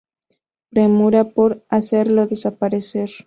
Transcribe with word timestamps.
premura 0.71 1.25
por 1.29 1.63
hacerlo 1.69 2.25
desaparecer 2.25 3.11